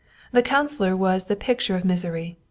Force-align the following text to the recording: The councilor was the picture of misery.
The 0.31 0.41
councilor 0.41 0.97
was 0.97 1.25
the 1.25 1.35
picture 1.35 1.75
of 1.75 1.85
misery. 1.85 2.39